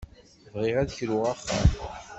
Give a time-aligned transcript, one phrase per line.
[0.53, 1.67] Bɣiɣ ad kruɣ axxam.